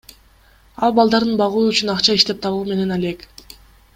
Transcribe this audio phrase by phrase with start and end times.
[0.87, 3.27] Ал балдарын багуу үчүн акча иштеп табуу менен алек.